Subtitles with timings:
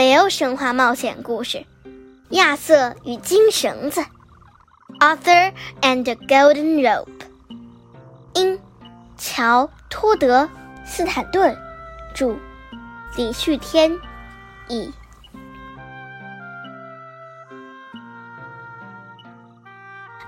[0.00, 1.58] 北欧神话冒险故事
[2.30, 4.00] 《亚瑟与金绳子》
[4.98, 5.52] （Arthur
[5.82, 7.06] and the Golden Rope），
[8.32, 8.58] 英，
[9.18, 10.44] 乔·托德·
[10.86, 11.54] 斯坦顿，
[12.14, 12.34] 著，
[13.14, 13.92] 李旭天，
[14.68, 14.90] 译。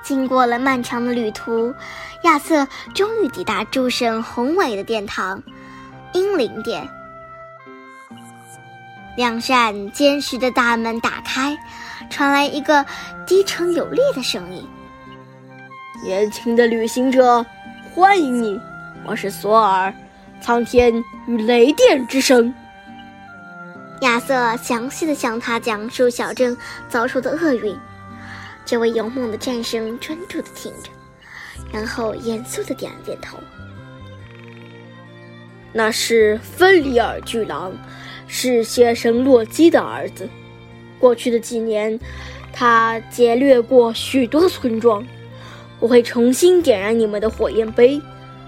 [0.02, 1.72] 经过了漫长的旅途，
[2.24, 5.42] 亚瑟终于抵达诸神宏伟的殿堂——
[6.12, 6.86] 英灵殿。
[9.14, 11.56] 两扇坚实的大门打开，
[12.08, 12.84] 传来一个
[13.26, 14.66] 低沉有力的声音
[16.02, 17.44] ：“年轻的旅行者，
[17.92, 18.58] 欢迎你！
[19.04, 19.92] 我是索尔，
[20.40, 22.54] 苍天与雷电之神。”
[24.00, 26.56] 亚瑟详细的向他讲述小镇
[26.88, 27.76] 遭受的厄运。
[28.64, 30.90] 这位勇猛的战神专注的听着，
[31.70, 33.38] 然后严肃的点了点头。
[35.70, 37.70] 那是芬里尔巨狼。
[38.34, 40.26] 是邪神洛基的儿子。
[40.98, 42.00] 过去的几年，
[42.50, 45.06] 他劫掠过许多村庄。
[45.78, 48.00] 我会重新点燃你们的火焰杯，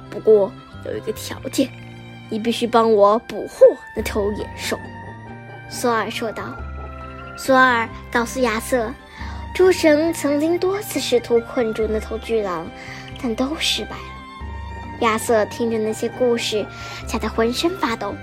[0.08, 0.50] 不过
[0.86, 1.68] 有一个条件：
[2.30, 4.78] 你必须帮我捕获那头野兽。”
[5.68, 6.56] 索尔说道。
[7.36, 8.90] 索尔告诉亚瑟，
[9.54, 12.66] 诸神曾经多次试图困住那头巨狼，
[13.20, 15.00] 但都失败了。
[15.00, 16.64] 亚瑟听着那些故事，
[17.06, 18.14] 吓得浑身发抖。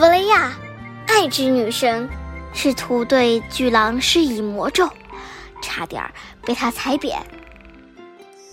[0.00, 0.54] 弗雷亚，
[1.08, 2.08] 爱之女神，
[2.54, 4.88] 试图对巨狼施以魔咒，
[5.60, 6.02] 差点
[6.42, 7.22] 被他踩扁。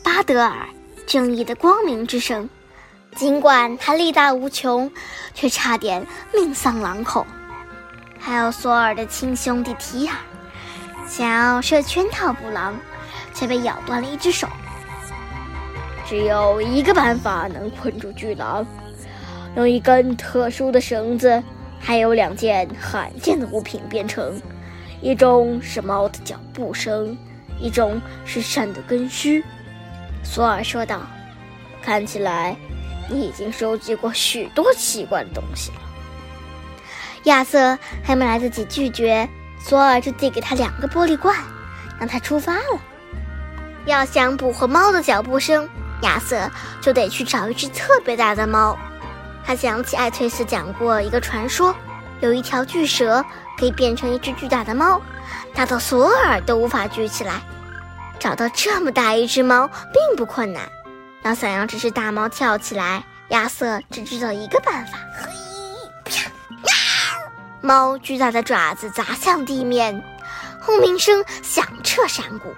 [0.03, 0.67] 巴德尔，
[1.05, 2.49] 正义的光明之神，
[3.15, 4.91] 尽管他力大无穷，
[5.33, 7.25] 却差点命丧狼口。
[8.19, 10.15] 还有索尔的亲兄弟提尔，
[11.07, 12.77] 想要设圈套捕狼，
[13.33, 14.49] 却被咬断了一只手。
[16.05, 18.67] 只有一个办法能困住巨狼。
[19.55, 21.41] 用一根特殊的绳子，
[21.79, 24.39] 还有两件罕见的物品编成，
[25.01, 27.17] 一种是猫的脚步声，
[27.59, 29.43] 一种是山的根须。
[30.23, 31.01] 索尔说道
[31.81, 32.55] ：“看起来
[33.09, 35.77] 你已经收集过许多奇怪的东西了。”
[37.23, 39.27] 亚瑟还没来得及拒绝，
[39.59, 41.35] 索尔就递给他两个玻璃罐，
[41.99, 42.79] 让他出发了。
[43.85, 45.67] 要想捕获猫的脚步声，
[46.03, 46.49] 亚瑟
[46.81, 48.77] 就得去找一只特别大的猫。
[49.47, 51.73] 他想起艾翠斯讲过一个传说，
[52.19, 53.23] 有一条巨蛇
[53.57, 55.01] 可以变成一只巨大的猫，
[55.55, 57.41] 大到索尔都无法举起来。
[58.19, 60.63] 找到这么大一只猫并不困难，
[61.23, 64.97] 要想让这只大猫跳起来，亚瑟只知道一个办法：
[67.61, 70.03] 猫巨大的爪子砸向地面，
[70.59, 72.53] 轰鸣声响彻山谷。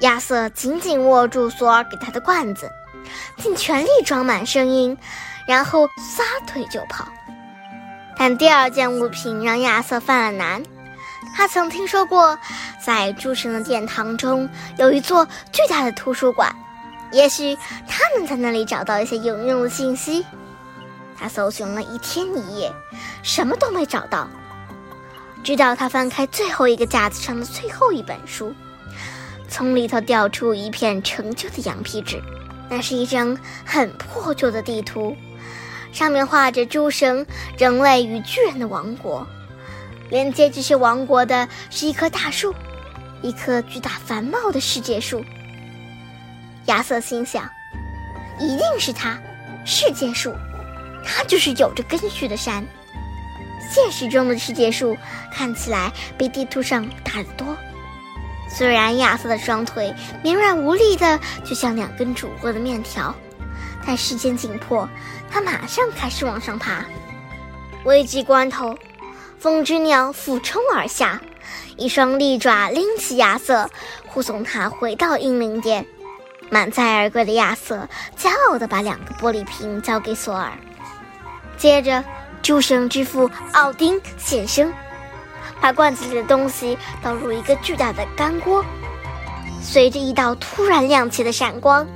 [0.00, 2.70] 亚瑟紧紧握住索尔给他的罐子，
[3.38, 4.96] 尽全力装满声音。
[5.50, 7.08] 然后撒腿就跑，
[8.16, 10.62] 但第二件物品让亚瑟犯了难。
[11.34, 12.38] 他曾听说过，
[12.80, 16.54] 在诸神的殿堂中有一座巨大的图书馆，
[17.10, 17.58] 也许
[17.88, 20.24] 他能在那里找到一些有用的信息。
[21.18, 22.72] 他搜寻了一天一夜，
[23.24, 24.28] 什么都没找到，
[25.42, 28.54] 直到他翻开最后一个架子上的最后一本书，
[29.48, 32.22] 从里头掉出一片陈旧的羊皮纸，
[32.70, 33.36] 那是一张
[33.66, 35.14] 很破旧的地图。
[35.92, 37.26] 上面画着诸神、
[37.58, 39.26] 人类与巨人的王国，
[40.08, 42.54] 连接这些王国的是一棵大树，
[43.22, 45.24] 一棵巨大繁茂的世界树。
[46.66, 47.50] 亚瑟心想，
[48.38, 49.20] 一定是它，
[49.64, 50.32] 世界树，
[51.04, 52.64] 它就是有着根须的山。
[53.68, 54.96] 现实中的世界树
[55.32, 57.56] 看起来比地图上大得多，
[58.50, 63.14] 虽然亚瑟的双腿绵软无力的，就像两根煮过的面条。
[63.86, 64.86] 但时间紧迫，
[65.30, 66.84] 他马上开始往上爬。
[67.84, 68.76] 危急关头，
[69.38, 71.18] 风之鸟俯冲而下，
[71.76, 73.70] 一双利爪拎起亚瑟，
[74.06, 75.86] 护送他回到英灵殿。
[76.50, 80.50] 满载而归的亚瑟骄傲地把两个玻璃瓶交给索尔。
[81.56, 82.04] 接着，
[82.42, 84.72] 诸神之父奥丁现身，
[85.60, 88.64] 把罐子里的东西倒入一个巨大的干锅。
[89.62, 91.86] 随着一道突然亮起的闪光。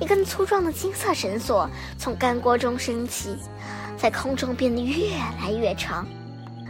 [0.00, 3.38] 一根粗壮的金色绳索从干锅中升起，
[3.96, 6.04] 在空中变得越来越长。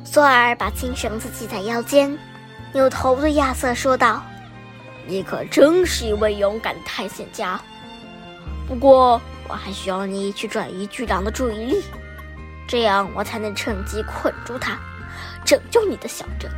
[0.05, 2.19] 索尔把金绳子系在腰间，
[2.75, 4.23] 扭头对亚瑟说道
[5.09, 7.59] ：“你可真是一位勇敢的探险家。
[8.69, 9.19] 不过，
[9.49, 11.83] 我还需要你去转移巨狼的注意力，
[12.69, 14.79] 这样我才能趁机困住他，
[15.45, 16.51] 拯救你的小镇。”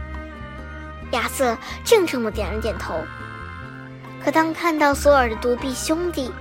[1.13, 2.95] 亚瑟郑重地点了点头。
[4.25, 6.33] 可当看到索尔的独臂兄弟，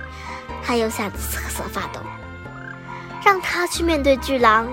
[0.64, 2.00] 他又吓得瑟瑟发抖。
[3.24, 4.66] 让他去面对巨狼，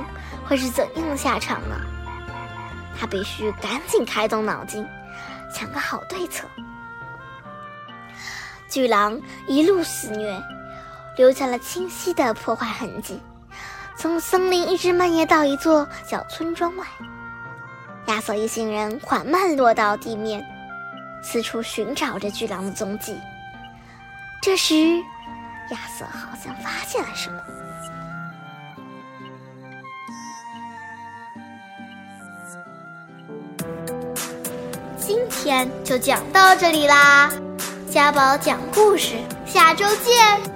[0.45, 1.75] 会是怎样的下场呢？
[2.99, 4.85] 他必须赶紧开动脑筋，
[5.53, 6.47] 想个好对策。
[8.69, 10.41] 巨狼一路肆虐，
[11.17, 13.21] 留下了清晰的破坏痕迹，
[13.95, 16.85] 从森林一直蔓延到一座小村庄外。
[18.07, 20.43] 亚瑟一行人缓慢落到地面，
[21.23, 23.15] 四处寻找着巨狼的踪迹。
[24.41, 24.97] 这时，
[25.69, 27.39] 亚瑟好像发现了什么。
[34.97, 37.31] 今天就讲到这里啦，
[37.89, 39.15] 家宝讲故事，
[39.45, 40.50] 下周见。